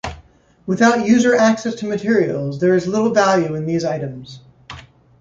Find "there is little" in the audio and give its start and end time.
2.59-3.11